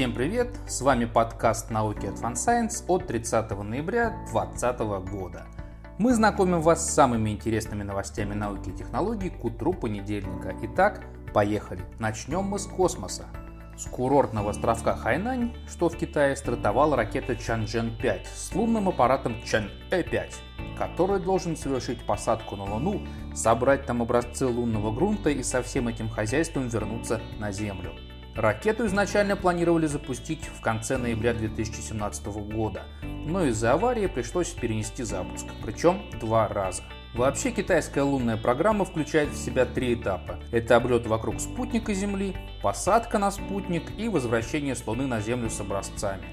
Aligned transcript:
Всем 0.00 0.14
привет! 0.14 0.48
С 0.66 0.80
вами 0.80 1.04
подкаст 1.04 1.70
«Науки 1.70 2.06
от 2.06 2.14
FunScience» 2.14 2.86
от 2.88 3.06
30 3.06 3.50
ноября 3.50 4.24
2020 4.32 4.80
года. 5.12 5.44
Мы 5.98 6.14
знакомим 6.14 6.62
вас 6.62 6.88
с 6.88 6.94
самыми 6.94 7.28
интересными 7.28 7.82
новостями 7.82 8.32
науки 8.32 8.70
и 8.70 8.72
технологий 8.72 9.28
к 9.28 9.44
утру 9.44 9.74
понедельника. 9.74 10.56
Итак, 10.62 11.02
поехали! 11.34 11.84
Начнем 11.98 12.44
мы 12.44 12.58
с 12.58 12.64
космоса. 12.64 13.26
С 13.76 13.84
курортного 13.90 14.52
островка 14.52 14.96
Хайнань, 14.96 15.54
что 15.68 15.90
в 15.90 15.96
Китае, 15.98 16.34
стартовала 16.34 16.96
ракета 16.96 17.34
Чанчжэн-5 17.34 18.20
с 18.34 18.54
лунным 18.54 18.88
аппаратом 18.88 19.36
Чан-Э5, 19.44 20.32
который 20.78 21.20
должен 21.20 21.58
совершить 21.58 22.06
посадку 22.06 22.56
на 22.56 22.64
Луну, 22.64 23.02
собрать 23.34 23.84
там 23.84 24.00
образцы 24.00 24.46
лунного 24.46 24.94
грунта 24.94 25.28
и 25.28 25.42
со 25.42 25.62
всем 25.62 25.88
этим 25.88 26.08
хозяйством 26.08 26.68
вернуться 26.68 27.20
на 27.38 27.52
Землю. 27.52 27.92
Ракету 28.36 28.86
изначально 28.86 29.36
планировали 29.36 29.86
запустить 29.86 30.44
в 30.46 30.60
конце 30.60 30.96
ноября 30.96 31.34
2017 31.34 32.26
года, 32.26 32.84
но 33.02 33.44
из-за 33.46 33.72
аварии 33.72 34.06
пришлось 34.06 34.50
перенести 34.50 35.02
запуск, 35.02 35.46
причем 35.64 36.02
два 36.20 36.46
раза. 36.46 36.84
Вообще 37.12 37.50
китайская 37.50 38.02
лунная 38.02 38.36
программа 38.36 38.84
включает 38.84 39.30
в 39.30 39.36
себя 39.36 39.66
три 39.66 39.94
этапа. 39.94 40.38
Это 40.52 40.76
облет 40.76 41.08
вокруг 41.08 41.40
спутника 41.40 41.92
Земли, 41.92 42.36
посадка 42.62 43.18
на 43.18 43.32
спутник 43.32 43.82
и 43.98 44.08
возвращение 44.08 44.76
с 44.76 44.86
Луны 44.86 45.08
на 45.08 45.20
Землю 45.20 45.50
с 45.50 45.60
образцами. 45.60 46.24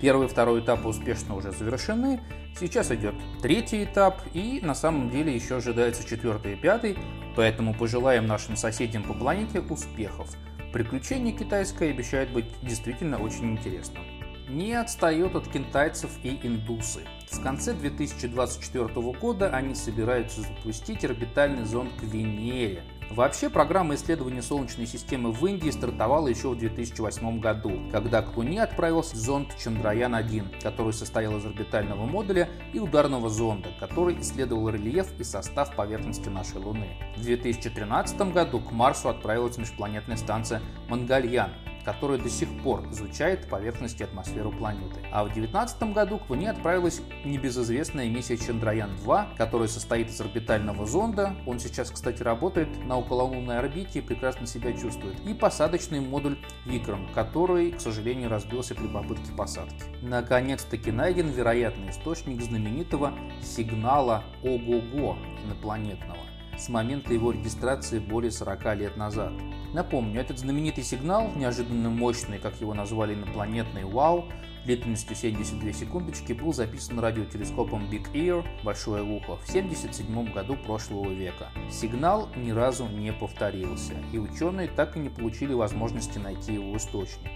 Первый 0.00 0.26
и 0.26 0.30
второй 0.30 0.60
этапы 0.60 0.88
успешно 0.88 1.36
уже 1.36 1.52
завершены, 1.52 2.20
сейчас 2.58 2.90
идет 2.90 3.14
третий 3.42 3.84
этап 3.84 4.22
и 4.32 4.60
на 4.62 4.74
самом 4.74 5.10
деле 5.10 5.34
еще 5.34 5.56
ожидается 5.56 6.08
четвертый 6.08 6.54
и 6.54 6.56
пятый, 6.56 6.96
поэтому 7.36 7.74
пожелаем 7.74 8.26
нашим 8.26 8.56
соседям 8.56 9.04
по 9.04 9.12
планете 9.12 9.60
успехов. 9.60 10.34
Приключение 10.72 11.34
китайское 11.34 11.90
обещает 11.90 12.32
быть 12.32 12.46
действительно 12.62 13.18
очень 13.18 13.50
интересным. 13.50 14.02
Не 14.48 14.72
отстает 14.72 15.34
от 15.34 15.46
китайцев 15.46 16.10
и 16.22 16.30
индусы. 16.42 17.02
В 17.30 17.42
конце 17.42 17.74
2024 17.74 18.86
года 19.12 19.50
они 19.50 19.74
собираются 19.74 20.40
запустить 20.40 21.04
орбитальный 21.04 21.64
зонд 21.64 21.92
к 22.00 22.04
Венере. 22.04 22.82
Вообще, 23.10 23.50
программа 23.50 23.94
исследования 23.94 24.42
Солнечной 24.42 24.86
системы 24.86 25.32
в 25.32 25.46
Индии 25.46 25.70
стартовала 25.70 26.28
еще 26.28 26.50
в 26.50 26.58
2008 26.58 27.40
году, 27.40 27.82
когда 27.90 28.22
к 28.22 28.36
Луне 28.36 28.62
отправился 28.62 29.16
зонд 29.16 29.54
Чандраян-1, 29.62 30.62
который 30.62 30.92
состоял 30.92 31.36
из 31.36 31.44
орбитального 31.44 32.06
модуля 32.06 32.48
и 32.72 32.78
ударного 32.78 33.28
зонда, 33.28 33.68
который 33.78 34.20
исследовал 34.20 34.70
рельеф 34.70 35.08
и 35.18 35.24
состав 35.24 35.74
поверхности 35.76 36.28
нашей 36.28 36.58
Луны. 36.58 36.88
В 37.16 37.22
2013 37.22 38.32
году 38.32 38.60
к 38.60 38.72
Марсу 38.72 39.08
отправилась 39.08 39.58
межпланетная 39.58 40.16
станция 40.16 40.62
Мангальян, 40.88 41.50
которая 41.84 42.18
до 42.18 42.30
сих 42.30 42.48
пор 42.62 42.88
изучает 42.90 43.48
поверхность 43.48 44.00
и 44.00 44.04
атмосферу 44.04 44.52
планеты. 44.52 45.00
А 45.12 45.24
в 45.24 45.28
2019 45.28 45.94
году 45.94 46.18
к 46.18 46.30
Луне 46.30 46.50
отправилась 46.50 47.00
небезызвестная 47.24 48.08
миссия 48.08 48.36
Чандраян-2, 48.36 49.36
которая 49.36 49.68
состоит 49.68 50.08
из 50.08 50.20
орбитального 50.20 50.86
зонда, 50.86 51.36
он 51.46 51.58
сейчас, 51.58 51.90
кстати, 51.90 52.22
работает 52.22 52.68
на 52.84 52.98
окололунной 52.98 53.58
орбите 53.58 53.98
и 54.00 54.02
прекрасно 54.02 54.46
себя 54.46 54.72
чувствует, 54.72 55.18
и 55.26 55.34
посадочный 55.34 56.00
модуль 56.00 56.38
Викрам, 56.66 57.08
который, 57.14 57.72
к 57.72 57.80
сожалению, 57.80 58.30
разбился 58.30 58.74
при 58.74 58.86
попытке 58.86 59.32
посадки. 59.36 59.82
Наконец-таки 60.02 60.90
найден 60.90 61.28
вероятный 61.28 61.90
источник 61.90 62.42
знаменитого 62.42 63.12
сигнала 63.42 64.24
ОГОГО 64.42 65.16
инопланетного 65.44 66.32
с 66.56 66.68
момента 66.68 67.12
его 67.12 67.32
регистрации 67.32 67.98
более 67.98 68.30
40 68.30 68.76
лет 68.76 68.96
назад. 68.96 69.32
Напомню, 69.72 70.20
этот 70.20 70.38
знаменитый 70.38 70.84
сигнал, 70.84 71.30
неожиданно 71.34 71.88
мощный, 71.88 72.38
как 72.38 72.60
его 72.60 72.74
назвали 72.74 73.14
инопланетный 73.14 73.84
ВАУ, 73.84 74.26
длительностью 74.66 75.16
72 75.16 75.72
секундочки, 75.72 76.34
был 76.34 76.52
записан 76.52 76.98
радиотелескопом 76.98 77.88
Big 77.90 78.12
Ear, 78.12 78.44
Большое 78.62 79.02
ухо, 79.02 79.36
в 79.36 79.48
1977 79.48 80.32
году 80.32 80.56
прошлого 80.56 81.10
века. 81.10 81.48
Сигнал 81.70 82.28
ни 82.36 82.50
разу 82.50 82.86
не 82.86 83.14
повторился, 83.14 83.94
и 84.12 84.18
ученые 84.18 84.68
так 84.68 84.96
и 84.96 85.00
не 85.00 85.08
получили 85.08 85.54
возможности 85.54 86.18
найти 86.18 86.54
его 86.54 86.76
источник. 86.76 87.30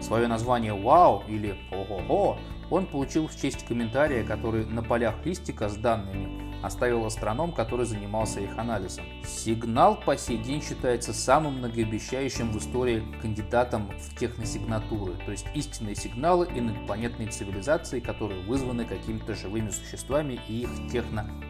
Свое 0.00 0.26
название 0.26 0.74
«Вау» 0.74 1.22
или 1.28 1.56
«Ого-го» 1.70 2.36
он 2.68 2.86
получил 2.86 3.28
в 3.28 3.40
честь 3.40 3.64
комментария, 3.64 4.24
который 4.24 4.66
на 4.66 4.82
полях 4.82 5.14
листика 5.24 5.68
с 5.68 5.76
данными 5.76 6.45
оставил 6.66 7.06
астроном, 7.06 7.52
который 7.52 7.86
занимался 7.86 8.40
их 8.40 8.58
анализом. 8.58 9.04
Сигнал 9.24 9.98
по 10.00 10.16
сей 10.16 10.38
день 10.38 10.62
считается 10.62 11.12
самым 11.12 11.58
многообещающим 11.58 12.52
в 12.52 12.58
истории 12.58 13.04
кандидатом 13.22 13.90
в 13.98 14.18
техносигнатуры, 14.18 15.14
то 15.24 15.30
есть 15.30 15.46
истинные 15.54 15.94
сигналы 15.94 16.48
инопланетной 16.54 17.28
цивилизации, 17.28 18.00
которые 18.00 18.42
вызваны 18.42 18.84
какими-то 18.84 19.34
живыми 19.34 19.70
существами 19.70 20.40
и 20.48 20.62
их 20.62 20.88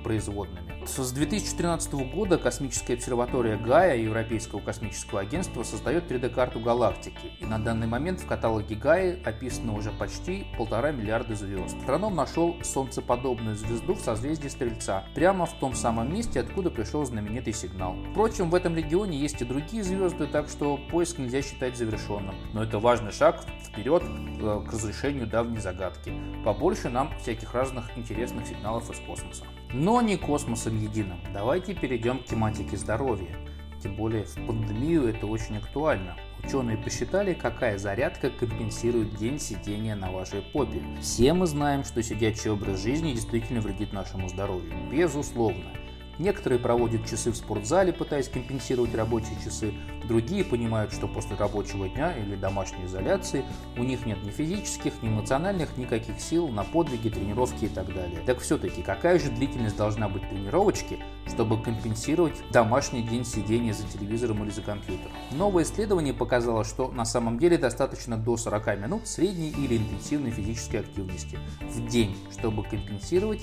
технопроизводными. 0.07 0.87
С 0.87 1.13
2013 1.13 1.93
года 2.15 2.39
космическая 2.39 2.95
обсерватория 2.95 3.57
Гая 3.57 3.97
Европейского 3.97 4.61
космического 4.61 5.21
агентства 5.21 5.63
создает 5.65 6.11
3D-карту 6.11 6.61
галактики, 6.61 7.33
и 7.41 7.45
на 7.45 7.59
данный 7.59 7.87
момент 7.87 8.21
в 8.21 8.27
каталоге 8.27 8.77
Гаи 8.77 9.21
описано 9.25 9.75
уже 9.75 9.91
почти 9.91 10.47
полтора 10.57 10.93
миллиарда 10.93 11.35
звезд. 11.35 11.77
Астроном 11.77 12.15
нашел 12.15 12.57
солнцеподобную 12.63 13.57
звезду 13.57 13.95
в 13.95 14.01
созвездии 14.01 14.49
Стрельца, 14.49 15.05
прямо 15.15 15.47
в 15.47 15.55
том 15.55 15.75
самом 15.75 16.13
месте, 16.13 16.41
откуда 16.41 16.71
пришел 16.71 17.05
знаменитый 17.05 17.53
сигнал. 17.53 17.97
Впрочем, 18.13 18.51
в 18.51 18.55
этом 18.55 18.77
регионе 18.77 19.19
есть 19.19 19.43
и 19.43 19.45
другие 19.45 19.83
звезды, 19.83 20.27
так 20.27 20.49
что 20.49 20.79
поиск 20.91 21.19
нельзя 21.19 21.43
считать 21.43 21.77
завершенным. 21.77 22.37
Но 22.53 22.63
это 22.63 22.79
важный 22.79 23.11
шаг 23.11 23.45
вперед 23.65 24.03
э, 24.05 24.61
к 24.69 24.73
разрешению 24.73 25.27
давней 25.27 25.61
загадки. 25.61 26.13
Побольше 26.45 26.89
нам 26.89 27.11
всяких 27.19 27.53
разных 27.55 27.97
интересных 27.99 28.47
сигналов 28.47 28.89
из 28.91 29.01
космоса. 29.01 29.45
Но 29.73 30.01
не 30.01 30.17
космосом 30.17 30.81
единым. 30.81 31.19
Давайте 31.33 31.75
перейдем 31.75 32.21
к 32.21 32.25
тематике 32.25 32.77
здоровья. 32.77 33.37
Тем 33.83 33.95
более 33.97 34.25
в 34.25 34.35
пандемию 34.47 35.09
это 35.09 35.27
очень 35.27 35.59
актуально. 35.59 36.17
Ученые 36.43 36.77
посчитали, 36.77 37.35
какая 37.35 37.79
зарядка 37.79 38.31
компенсирует 38.31 39.17
день 39.17 39.39
сидения 39.39 39.95
на 39.95 40.11
вашей 40.11 40.43
попе. 40.43 40.81
Все 41.01 41.33
мы 41.33 41.47
знаем, 41.47 41.85
что 41.85 42.03
сидячий 42.03 42.51
образ 42.51 42.83
жизни 42.83 43.13
действительно 43.13 43.61
вредит 43.61 43.93
нашему 43.93 44.29
здоровью. 44.29 44.73
Безусловно. 44.91 45.73
Некоторые 46.19 46.59
проводят 46.59 47.07
часы 47.09 47.31
в 47.31 47.37
спортзале, 47.37 47.93
пытаясь 47.93 48.29
компенсировать 48.29 48.95
рабочие 48.95 49.37
часы, 49.45 49.73
другие 50.07 50.45
понимают, 50.45 50.93
что 50.93 51.09
после 51.09 51.37
рабочего 51.37 51.89
дня 51.89 52.17
или 52.17 52.37
домашней 52.37 52.87
изоляции 52.87 53.45
у 53.77 53.83
них 53.83 54.07
нет 54.07 54.23
ни 54.25 54.31
физических, 54.31 55.03
ни 55.03 55.09
эмоциональных 55.09 55.77
никаких 55.77 56.21
сил 56.21 56.49
на 56.49 56.65
подвиги, 56.65 57.09
тренировки 57.09 57.67
и 57.67 57.69
так 57.69 57.93
далее. 57.93 58.21
Так 58.25 58.41
все-таки, 58.41 58.83
какая 58.83 59.19
же 59.19 59.31
длительность 59.31 59.77
должна 59.77 60.09
быть 60.09 60.29
тренировочки, 60.29 60.99
чтобы 61.27 61.61
компенсировать 61.61 62.35
домашний 62.53 63.03
день 63.03 63.25
сидения 63.25 63.75
за 63.75 63.87
телевизором 63.87 64.45
или 64.45 64.51
за 64.51 64.63
компьютером? 64.63 65.13
Новое 65.33 65.65
исследование 65.65 66.15
показало, 66.15 66.65
что 66.65 66.89
на 66.89 67.05
самом 67.05 67.39
деле 67.39 67.59
достаточно 67.59 68.17
до 68.17 68.37
40 68.37 68.79
минут 68.79 69.07
средней 69.07 69.51
или 69.51 69.77
интенсивной 69.77 70.31
физической 70.31 70.77
активности 70.77 71.39
в 71.61 71.87
день, 71.89 72.17
чтобы 72.33 72.63
компенсировать 72.63 73.43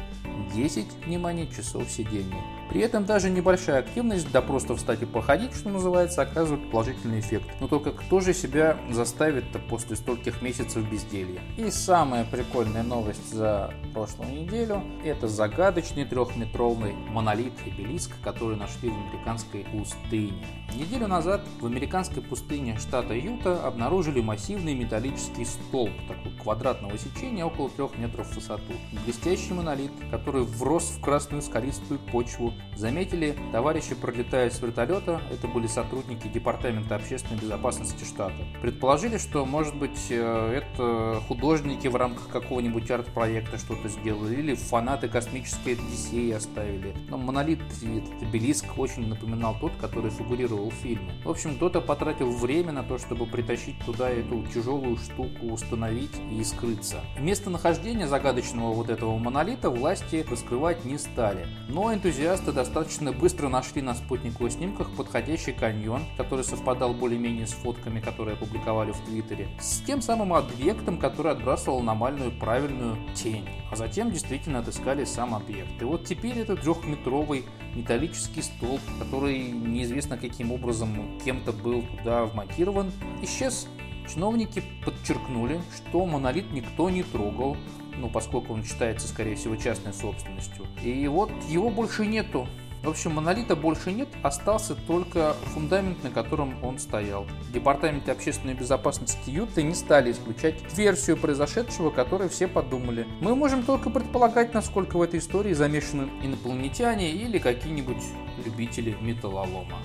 10, 0.54 0.86
внимание, 1.06 1.48
часов 1.48 1.90
сидения. 1.90 2.42
При 2.70 2.82
этом 2.82 3.06
даже 3.06 3.30
небольшая 3.30 3.80
активность, 3.80 4.32
да 4.32 4.42
просто 4.42 4.76
встать 4.76 5.02
и 5.02 5.06
походить, 5.06 5.54
что 5.54 5.70
называется, 5.70 6.22
оказывает 6.54 6.72
положительный 6.72 7.20
эффект. 7.20 7.50
Но 7.60 7.68
только 7.68 7.92
кто 7.92 8.20
же 8.20 8.34
себя 8.34 8.78
заставит-то 8.92 9.60
после 9.60 9.96
стольких 9.96 10.42
месяцев 10.42 10.90
безделья? 10.90 11.42
И 11.58 11.70
самая 11.72 12.26
прикольная 12.26 12.84
новость 12.84 13.34
за 13.34 13.74
прошлую 13.94 14.32
неделю– 14.32 14.84
это 15.04 15.28
загадочный 15.28 16.06
трехметровый 16.06 16.94
монолит 16.94 17.54
обелиск, 17.66 18.12
который 18.24 18.58
нашли 18.58 18.90
в 18.90 18.94
американской 18.94 19.66
пустыне. 19.72 20.46
Неделю 20.76 21.08
назад 21.08 21.42
в 21.60 21.66
американской 21.66 22.22
пустыне 22.22 22.78
штата 22.78 23.14
Юта 23.14 23.66
обнаружили 23.66 24.22
массивный 24.22 24.74
металлический 24.74 25.46
столб 25.46 25.92
такой 26.08 26.32
квадратного 26.42 26.98
сечения 26.98 27.46
около 27.46 27.70
3 27.70 27.86
метров 27.98 28.28
в 28.28 28.36
высоту. 28.36 28.74
Блестящий 29.06 29.54
монолит, 29.54 29.92
который 30.10 30.44
врос 30.44 30.96
в 30.98 31.02
красную 31.02 31.42
скалистую 31.42 32.00
почву 32.00 32.54
Заметили 32.76 33.38
товарищи, 33.52 33.94
пролетая 33.96 34.50
с 34.50 34.62
вертолета, 34.62 35.22
это 35.32 35.48
были 35.48 35.68
сотрудники 35.68 36.28
Департамента 36.44 36.96
общественной 36.96 37.40
безопасности 37.40 38.04
штата. 38.04 38.36
Предположили, 38.62 39.18
что, 39.18 39.46
может 39.46 39.76
быть, 39.76 40.08
э, 40.10 40.62
это 40.62 41.22
художники 41.28 41.88
в 41.88 41.96
рамках 41.96 42.30
какого-нибудь 42.30 42.90
арт-проекта 42.92 43.58
что-то 43.58 43.90
сделали, 43.90 44.36
или 44.36 44.56
фанаты 44.56 45.08
космической 45.08 45.74
Одиссеи 45.74 46.32
оставили. 46.32 46.94
Но 47.10 47.18
монолит, 47.18 47.60
этот 47.82 48.22
обелиск 48.22 48.78
очень 48.78 49.08
напоминал 49.08 49.58
тот, 49.60 49.72
который 49.80 50.12
фигурировал 50.12 50.54
монтировал 50.54 50.72
фильмы. 50.72 51.12
В 51.24 51.30
общем, 51.30 51.56
кто-то 51.56 51.82
потратил 51.82 52.32
время 52.32 52.72
на 52.72 52.84
то, 52.84 52.98
чтобы 52.98 53.26
притащить 53.26 53.76
туда 53.86 54.10
эту 54.10 54.44
тяжелую 54.54 54.98
штуку, 54.98 55.48
установить 55.48 56.16
и 56.32 56.44
скрыться. 56.44 57.02
Местонахождение 57.20 58.08
загадочного 58.08 58.74
вот 58.74 58.90
этого 58.90 59.18
монолита 59.18 59.70
власти 59.70 60.26
раскрывать 60.30 60.86
не 60.86 60.98
стали. 60.98 61.48
Но 61.70 61.94
энтузиасты 61.94 62.52
достаточно 62.52 63.12
быстро 63.12 63.50
нашли 63.50 63.82
на 63.82 63.96
спутниковых 63.96 64.52
снимках 64.52 64.90
подходящий 64.92 65.54
каньон, 65.54 66.04
который 66.18 66.33
совпадал 66.42 66.96
более-менее 66.96 67.46
с 67.46 67.52
фотками, 67.52 68.00
которые 68.00 68.34
опубликовали 68.34 68.92
в 68.92 69.00
Твиттере, 69.02 69.48
с 69.60 69.82
тем 69.82 70.02
самым 70.02 70.34
объектом, 70.34 70.98
который 70.98 71.34
отбрасывал 71.34 71.80
аномальную 71.80 72.32
правильную 72.32 72.98
тень. 73.14 73.48
А 73.70 73.76
затем 73.76 74.10
действительно 74.10 74.60
отыскали 74.60 75.04
сам 75.04 75.36
объект. 75.36 75.80
И 75.80 75.86
вот 75.86 76.06
теперь 76.06 76.40
этот 76.40 76.62
трехметровый 76.62 77.46
металлический 77.76 78.42
столб, 78.42 78.82
который 79.00 79.52
неизвестно 79.52 80.18
каким 80.18 80.52
образом 80.52 81.20
кем-то 81.24 81.52
был 81.52 81.84
туда 81.98 82.26
вмонтирован, 82.26 82.92
исчез. 83.22 83.68
Чиновники 84.12 84.62
подчеркнули, 84.84 85.62
что 85.76 86.06
монолит 86.06 86.52
никто 86.52 86.90
не 86.90 87.04
трогал, 87.04 87.56
ну, 87.98 88.10
поскольку 88.10 88.54
он 88.54 88.64
считается, 88.64 89.08
скорее 89.08 89.36
всего, 89.36 89.56
частной 89.56 89.94
собственностью. 89.94 90.66
И 90.84 91.08
вот 91.08 91.32
его 91.48 91.70
больше 91.70 92.06
нету. 92.06 92.48
В 92.84 92.90
общем, 92.90 93.14
монолита 93.14 93.56
больше 93.56 93.94
нет, 93.94 94.10
остался 94.24 94.76
только 94.76 95.38
фундамент, 95.54 96.04
на 96.04 96.10
котором 96.10 96.62
он 96.62 96.80
стоял. 96.80 97.24
В 97.24 97.52
Департаменте 97.54 98.12
общественной 98.12 98.56
безопасности 98.56 99.30
Юты 99.30 99.64
не 99.64 99.74
стали 99.74 100.12
исключать 100.12 100.56
версию 100.76 101.16
произошедшего, 101.16 101.92
которой 101.92 102.28
все 102.28 102.46
подумали. 102.50 103.08
Мы 103.22 103.38
можем 103.38 103.64
только 103.64 103.90
предполагать, 103.90 104.54
насколько 104.54 104.98
в 104.98 105.02
этой 105.02 105.22
истории 105.22 105.54
замешаны 105.54 106.10
инопланетяне 106.22 107.12
или 107.12 107.40
какие-нибудь 107.40 108.04
любители 108.46 108.98
металлолома. 109.00 109.78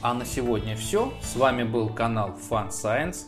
А 0.00 0.14
на 0.14 0.24
сегодня 0.24 0.76
все. 0.76 1.12
С 1.20 1.34
вами 1.34 1.64
был 1.64 1.88
канал 1.88 2.38
Fun 2.48 2.68
Science. 2.68 3.26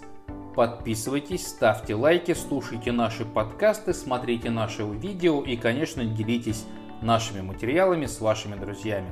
Подписывайтесь, 0.55 1.49
ставьте 1.49 1.97
лайки, 1.97 2.35
слушайте 2.35 2.93
наши 2.93 3.25
подкасты, 3.25 3.95
смотрите 3.95 4.51
наши 4.51 4.85
видео 4.85 5.43
и, 5.43 5.57
конечно, 5.57 6.05
делитесь 6.05 6.67
нашими 7.03 7.41
материалами 7.41 8.07
с 8.07 8.21
вашими 8.21 8.55
друзьями. 8.57 9.11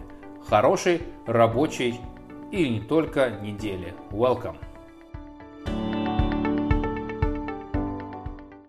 Хорошей, 0.48 1.02
рабочей 1.26 2.00
и 2.50 2.68
не 2.68 2.80
только 2.80 3.30
недели. 3.30 3.94
Welcome! 4.10 4.69